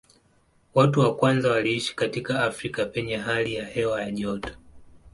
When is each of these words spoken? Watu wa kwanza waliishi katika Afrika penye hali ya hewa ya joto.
Watu 0.73 0.99
wa 0.99 1.15
kwanza 1.15 1.51
waliishi 1.51 1.95
katika 1.95 2.43
Afrika 2.43 2.85
penye 2.85 3.17
hali 3.17 3.55
ya 3.55 3.65
hewa 3.65 4.01
ya 4.01 4.11
joto. 4.11 4.57